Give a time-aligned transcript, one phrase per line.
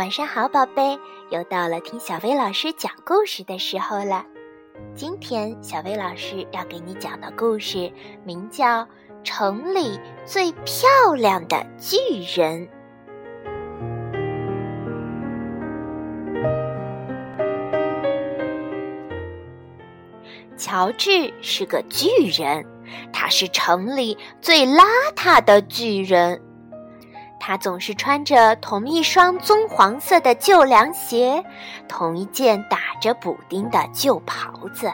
[0.00, 0.98] 晚上好，宝贝，
[1.28, 4.24] 又到了听小薇老师讲故事的时候了。
[4.94, 7.92] 今天小薇老师要给你讲的故事
[8.24, 8.82] 名叫
[9.22, 11.98] 《城里最漂亮的巨
[12.34, 12.66] 人》。
[20.56, 22.08] 乔治是个巨
[22.42, 22.64] 人，
[23.12, 24.82] 他是城里最邋
[25.14, 26.40] 遢的巨人。
[27.42, 31.42] 他总是穿着同一双棕黄色的旧凉鞋，
[31.88, 34.92] 同一件打着补丁的旧袍子。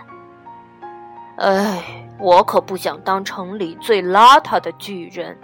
[1.38, 1.82] 哎，
[2.20, 5.36] 我可不想当城里最邋遢的巨人，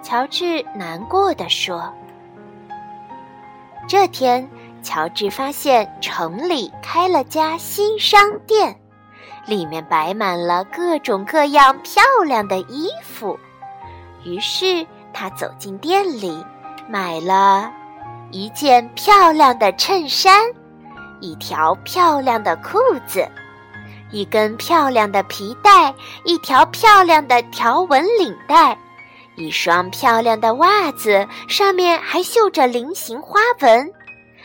[0.00, 1.92] 乔治难过的说。
[3.88, 4.48] 这天，
[4.80, 8.78] 乔治发现城里开了家新商店，
[9.44, 13.36] 里面摆满了各种各样漂亮的衣服，
[14.24, 14.86] 于是。
[15.12, 16.44] 他走进店里，
[16.88, 17.70] 买了
[18.30, 20.44] 一件漂亮的衬衫，
[21.20, 23.26] 一条漂亮的裤子，
[24.10, 28.78] 一根漂亮的皮带，一条漂亮的条纹领带，
[29.36, 33.90] 一双漂亮的袜子，上面还绣着菱形花纹，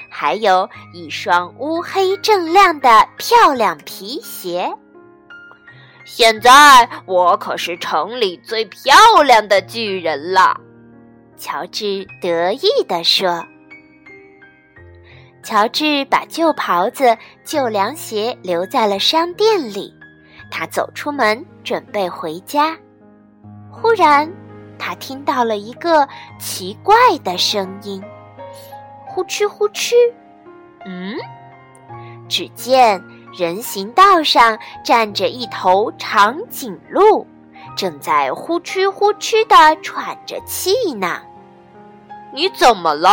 [0.09, 4.73] 还有一双乌黑锃亮的漂亮皮鞋。
[6.05, 8.93] 现在我可是城里最漂
[9.25, 10.59] 亮的巨人了，
[11.37, 13.45] 乔治得意地说。
[15.43, 19.93] 乔治把旧袍子、旧凉鞋留在了商店里，
[20.49, 22.77] 他走出门准备回家。
[23.69, 24.31] 忽然，
[24.79, 26.07] 他听到了一个
[26.39, 28.01] 奇怪的声音
[29.05, 29.95] ：“呼哧呼哧。”
[30.85, 31.17] 嗯，
[32.29, 33.03] 只见。
[33.35, 37.25] 人行道上站着一头长颈鹿，
[37.75, 41.19] 正在呼哧呼哧地喘着气呢。
[42.31, 43.09] 你怎么了？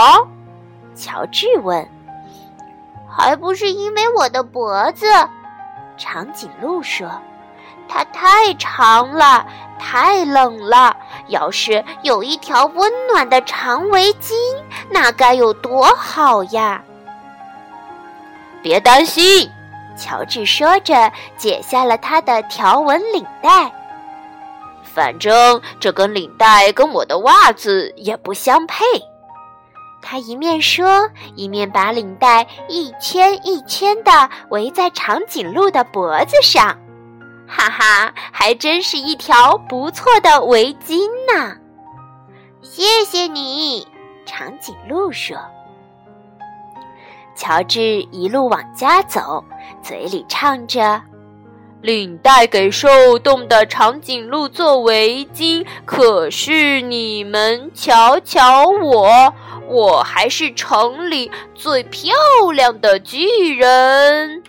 [0.95, 1.89] 乔治问。
[3.09, 5.07] 还不是因为我的脖子，
[5.97, 7.11] 长颈鹿说
[7.89, 9.47] ：“它太长了，
[9.79, 10.95] 太冷了。
[11.29, 14.35] 要是有一条温暖的长围巾，
[14.91, 16.83] 那该有多好呀！”
[18.63, 19.51] 别担心。
[19.97, 23.71] 乔治说着，解下了他的条纹领带。
[24.83, 28.85] 反正这根领带跟我的袜子也不相配。
[30.03, 36.77] 他一面说，一面把领带一圈一圈的围在长颈鹿的脖子上。
[37.47, 41.57] 哈哈，还真是一条不错的围巾呢！
[42.63, 43.87] 谢谢你，
[44.25, 45.37] 长颈鹿说。
[47.35, 49.45] 乔治一路往家走，
[49.83, 51.03] 嘴里唱着
[51.83, 59.35] ：“领带给受冻的长颈鹿做围巾，可是你们瞧瞧我，
[59.69, 62.13] 我还是城里最漂
[62.55, 64.43] 亮的巨人。”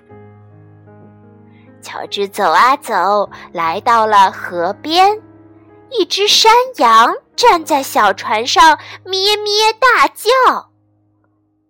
[1.82, 5.20] 乔治走啊走，来到了河边，
[5.90, 10.70] 一只山羊站在小船上，咩咩大叫：“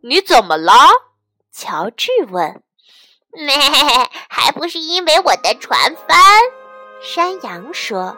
[0.04, 0.74] 你怎么了？”
[1.54, 2.62] 乔治问
[3.34, 3.56] ：“咩，
[4.30, 6.18] 还不是因为我的船帆？”
[7.02, 8.16] 山羊说：“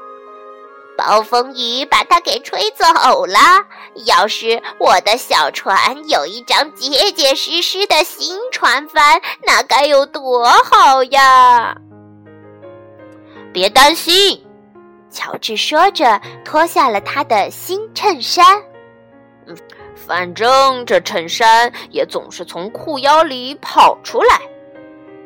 [0.97, 3.40] 暴风雨把它给吹走了。
[4.06, 11.75] 要是我的小船有一张结结实实的新船帆，那该有多好呀！”
[13.53, 14.44] 别担心，
[15.09, 18.62] 乔治说着，脱下了他的新衬衫。
[19.45, 19.56] 嗯。
[19.95, 24.41] 反正这衬衫也总是从裤腰里跑出来。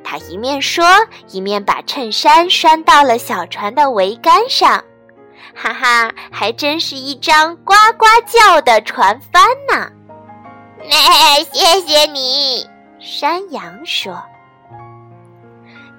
[0.09, 0.85] 他一面说，
[1.31, 4.81] 一面把衬衫拴到了小船的桅杆上。
[5.53, 9.91] 哈哈，还真是一张呱呱叫的船帆呢！
[11.51, 12.65] 谢谢你，
[13.01, 14.23] 山羊说。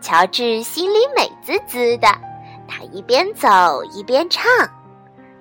[0.00, 2.08] 乔治心里美滋滋的，
[2.66, 4.42] 他一边走一边唱。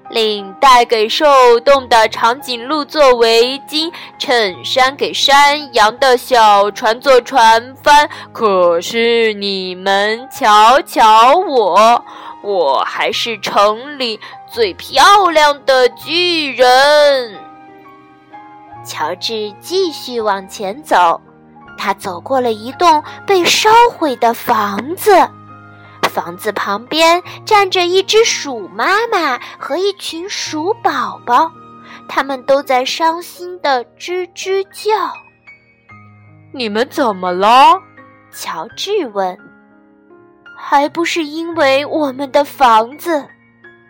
[0.09, 8.09] 领带给受冻的长颈鹿做围巾，衬衫给山羊的小船做船帆。
[8.31, 12.03] 可是你们瞧瞧我，
[12.41, 14.19] 我还是城里
[14.49, 17.37] 最漂亮的巨人。
[18.85, 21.19] 乔治继续往前走，
[21.77, 25.11] 他走过了一栋被烧毁的房子。
[26.17, 31.51] 房子旁边站着一只鼠妈妈和一群鼠宝宝，
[32.09, 35.13] 他们都在伤心的吱吱叫。
[36.51, 37.79] 你们怎么了？
[38.31, 39.37] 乔治问。
[40.57, 43.23] 还不是因为我们的房子，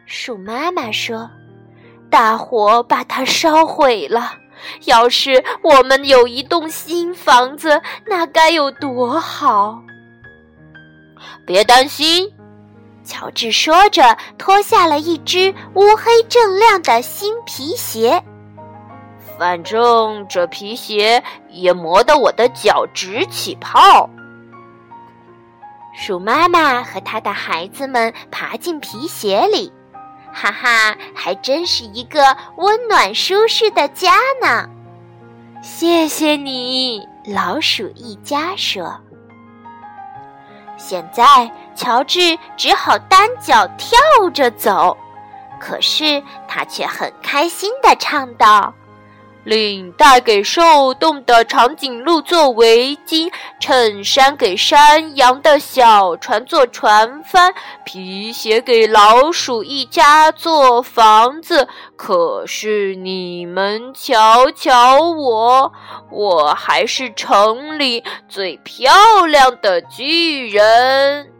[0.05, 1.29] 鼠妈妈说，
[2.09, 4.33] 大火把它烧毁了。
[4.83, 9.81] 要是我们有一栋新房子，那该有多好！
[11.45, 12.31] 别担心，
[13.03, 18.23] 乔治说着，脱下了一只乌黑锃亮的新皮鞋。
[19.37, 24.09] 反正这皮鞋也磨得我的脚直起泡。
[25.95, 29.71] 鼠妈妈和她的孩子们爬进皮鞋里，
[30.33, 34.67] 哈哈，还真是一个温暖舒适的家呢！
[35.63, 38.99] 谢谢你，老鼠一家说。
[40.77, 43.99] 现在，乔治只好单脚跳
[44.33, 44.95] 着走，
[45.59, 48.73] 可是他却很开心地唱道。
[49.47, 57.53] 领带给受冻的长颈鹿做围巾，衬衫给山羊的小船做船帆，
[57.85, 61.65] 皮鞋给老鼠一家做房子。
[61.95, 65.71] 可是你们瞧瞧我，
[66.11, 71.31] 我还是城里最漂亮的巨人。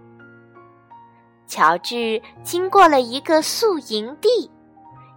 [1.45, 4.50] 乔治经过了一个宿营地。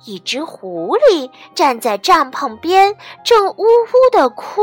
[0.04, 4.62] 一只狐狸站在帐篷边，正呜呜地哭。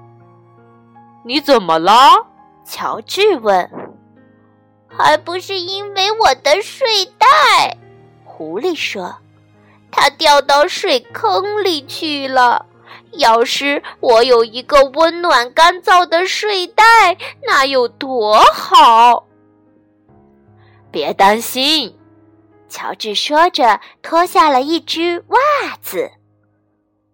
[1.24, 1.92] “你怎么了？”
[2.64, 3.70] 乔治问。
[4.88, 7.76] “还不是因为我的睡袋。”
[8.24, 9.16] 狐狸说
[9.90, 12.66] ，“它掉到水坑里去了。
[13.12, 17.16] 要是我有一个温暖干燥的睡袋，
[17.46, 19.24] 那有多好！”
[20.90, 21.98] 别担心。
[22.72, 26.10] 乔治说着，脱下了一只袜子。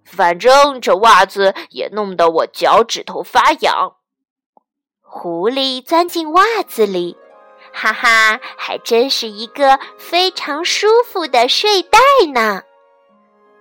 [0.04, 3.96] 反正这袜子也弄得我脚趾头发痒。
[5.02, 7.16] 狐狸钻进袜子里，
[7.72, 11.98] 哈哈，还真是一个非常舒服的睡袋
[12.32, 12.62] 呢。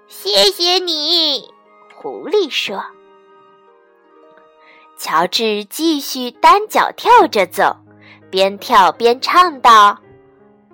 [0.07, 1.51] 谢谢你，
[1.95, 2.85] 狐狸说。
[4.99, 7.75] 乔治继续单脚跳着走，
[8.29, 9.97] 边跳边唱道。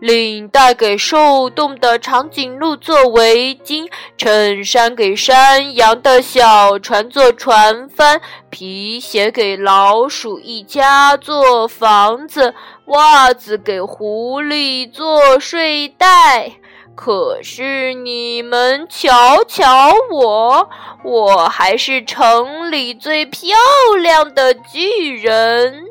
[0.03, 8.19] 领带给受冻的长颈鹿做围巾，衬衫给山羊的小船做船帆，
[8.49, 12.53] 皮鞋给老鼠一家做房子，
[12.87, 16.51] 袜子给狐狸做睡袋。
[16.95, 20.69] 可是你们瞧瞧我，
[21.05, 23.55] 我还是城里最漂
[24.01, 25.85] 亮的巨人。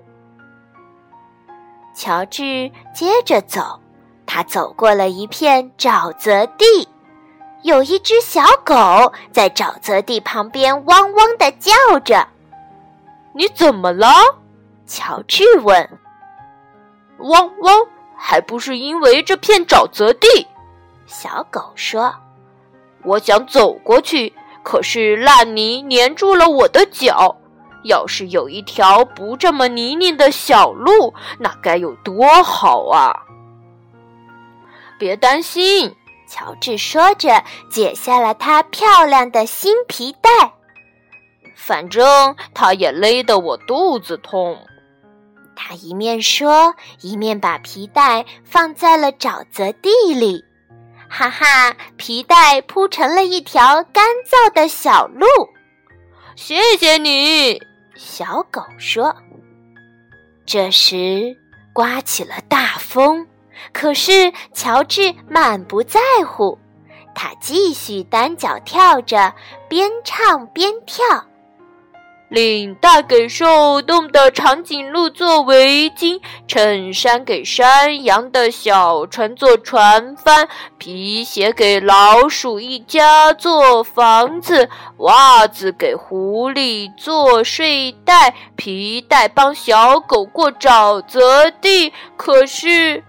[1.97, 3.82] 乔治接着走。
[4.27, 6.89] 他走过了一片沼泽地，
[7.63, 12.27] 有一只小狗在沼泽地旁边汪汪的叫着。
[13.35, 14.09] “你怎么了？”
[14.87, 15.99] 乔治问。
[17.19, 17.87] “汪汪，
[18.17, 20.47] 还不是因为这片沼泽地。”
[21.07, 22.15] 小狗说。
[23.05, 24.33] “我想走过去，
[24.63, 27.37] 可是烂泥粘住了我的脚。
[27.85, 33.13] 要是有一条不这么泥泞的小路，那该有多好啊！”
[35.03, 35.93] 别担心，
[36.29, 40.31] 乔治说着，解下了他漂亮的新皮带。
[41.57, 44.57] 反正他也勒得我肚子痛。
[45.57, 50.45] 他一面说，一面把皮带放在了沼泽地里。
[51.11, 55.27] 哈哈，皮带铺成了一条干燥的小路。
[56.37, 57.61] 谢谢你，
[57.97, 59.13] 小狗说。
[60.47, 61.37] 这时，
[61.73, 63.27] 刮起了大风。
[63.73, 66.59] 可是乔治满不在乎，
[67.15, 69.35] 他继续单脚跳着，
[69.69, 71.05] 边唱边跳。
[72.29, 76.19] 领带给受冻的长颈鹿做围巾，
[76.49, 91.93] 衬衫给山羊的小船做船帆，皮鞋给老鼠一家做房子，袜子给狐狸做睡袋，皮带帮小狗过沼泽地。
[92.17, 93.05] 可是。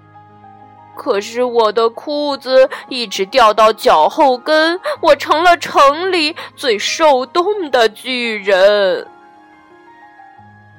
[0.95, 9.07] 可是我的裤子一直掉到脚后跟，我成了城里最受冻的巨人。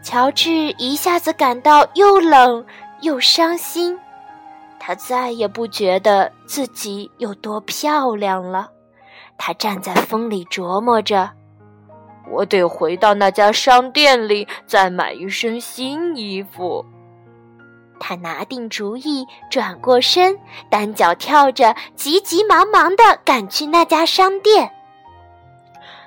[0.02, 2.64] 乔治一下子感到又冷
[3.00, 3.99] 又伤心，
[4.78, 8.68] 他再也不觉得自己有多漂亮了。
[9.37, 11.30] 他站在风里琢磨着
[12.30, 16.85] ：“我得回到那家商店里，再买一身新衣服。”
[17.99, 24.71] 他拿定主意，转过身，单脚跳着，急急忙忙地赶去那家商店。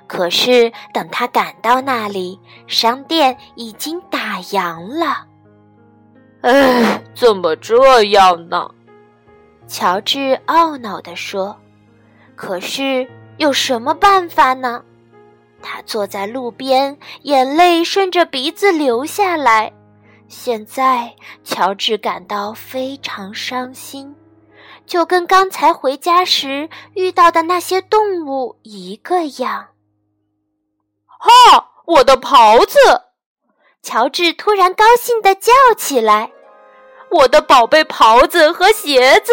[0.06, 5.26] 可是，等他赶到那里，商店已经打烊了。
[6.42, 8.70] 唉，怎么这样呢？
[9.66, 11.56] 乔治懊恼地说。
[12.36, 14.82] 可是，有什么办法呢？
[15.60, 19.72] 他坐在路边，眼泪顺着鼻子流下来。
[20.28, 24.14] 现在，乔治感到非常伤心，
[24.86, 29.68] 就跟刚才回家时遇到的那些动物一个样。
[31.06, 31.70] 哈！
[31.86, 32.78] 我的袍子！
[33.82, 36.30] 乔治突然高兴地叫起来
[37.10, 39.32] ：“我的宝贝袍子和鞋子！”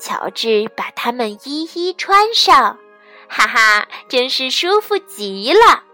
[0.00, 2.78] 乔治把它们一一穿上，
[3.28, 5.84] 哈哈，真是舒服极了。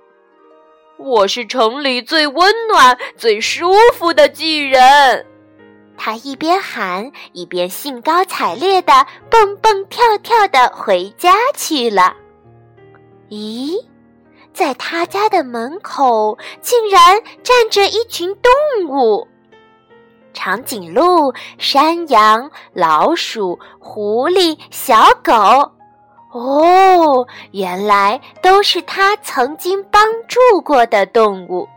[1.04, 5.26] 我是城里最温暖、最舒服的巨人。
[5.96, 12.14] 他一边喊，一边兴高采烈地蹦蹦跳跳地回家去了。
[13.30, 13.84] 咦？
[14.52, 18.52] 在他家的门口，竟然站着一群动
[18.88, 19.26] 物：
[20.32, 25.72] 长颈鹿、山羊、老鼠、狐狸、小狗。
[26.32, 31.68] 哦，原来都是他曾经帮助过的动物。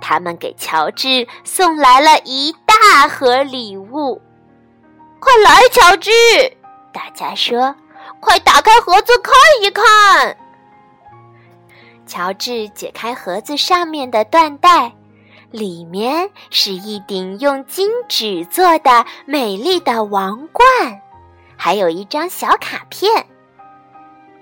[0.00, 4.20] 他们给乔治送来了一大盒礼物。
[5.20, 6.10] 快来，乔治！
[6.92, 7.74] 大家说
[8.20, 9.32] ：“快打开盒子看
[9.62, 10.36] 一看。”
[12.06, 14.92] 乔治解开盒子上面的缎带，
[15.50, 20.66] 里面是一顶用金纸做的美丽的王冠，
[21.56, 23.26] 还有一张小卡片。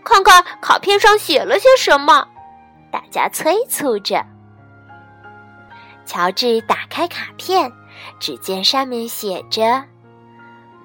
[0.05, 2.27] 看看卡片上写了些什么？
[2.91, 4.25] 大家催促着。
[6.05, 7.73] 乔治打开卡片，
[8.19, 9.85] 只见上面写着：“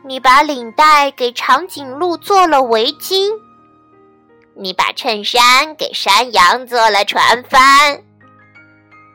[0.05, 3.31] 你把领带给长颈鹿做了围巾。”
[4.59, 8.01] 你把衬衫给山羊做了船帆，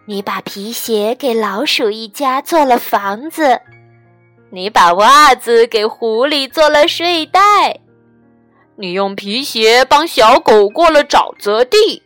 [0.07, 3.61] 你把皮鞋给老鼠一家做了房子，
[4.51, 7.81] 你把袜子给狐狸做了睡袋，
[8.77, 12.03] 你用皮鞋帮小狗过了沼泽地。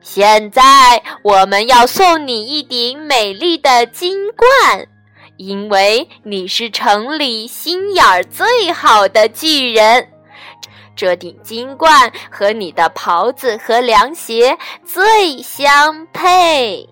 [0.00, 4.86] 现在我们要送你一顶美丽的金冠，
[5.36, 10.08] 因为你是城里心眼儿最好的巨人。
[10.96, 16.88] 这顶金冠和你的袍子和凉鞋最相配。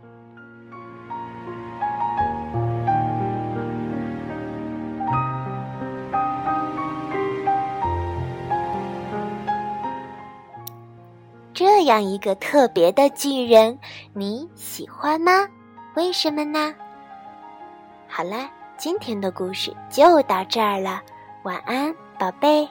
[11.87, 13.79] 这样一个特别的巨人，
[14.13, 15.47] 你喜欢吗？
[15.95, 16.75] 为什么呢？
[18.09, 21.01] 好了，今天的故事就到这儿了，
[21.45, 22.69] 晚安，宝贝。